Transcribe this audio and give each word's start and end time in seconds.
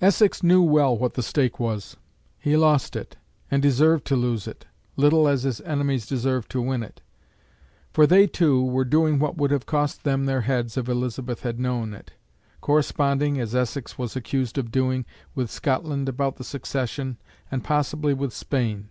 Essex 0.00 0.42
knew 0.42 0.60
well 0.62 0.98
what 0.98 1.14
the 1.14 1.22
stake 1.22 1.60
was. 1.60 1.96
He 2.40 2.56
lost 2.56 2.96
it, 2.96 3.18
and 3.52 3.62
deserved 3.62 4.04
to 4.06 4.16
lose 4.16 4.48
it, 4.48 4.66
little 4.96 5.28
as 5.28 5.44
his 5.44 5.60
enemies 5.60 6.08
deserved 6.08 6.50
to 6.50 6.60
win 6.60 6.82
it; 6.82 7.02
for 7.92 8.04
they, 8.04 8.26
too, 8.26 8.64
were 8.64 8.84
doing 8.84 9.20
what 9.20 9.36
would 9.36 9.52
have 9.52 9.66
cost 9.66 10.02
them 10.02 10.24
their 10.24 10.40
heads 10.40 10.76
if 10.76 10.88
Elizabeth 10.88 11.42
had 11.42 11.60
known 11.60 11.94
it 11.94 12.12
corresponding, 12.60 13.38
as 13.38 13.54
Essex 13.54 13.96
was 13.96 14.16
accused 14.16 14.58
of 14.58 14.72
doing, 14.72 15.06
with 15.36 15.52
Scotland 15.52 16.08
about 16.08 16.34
the 16.34 16.42
succession, 16.42 17.18
and 17.48 17.62
possibly 17.62 18.12
with 18.12 18.32
Spain. 18.32 18.88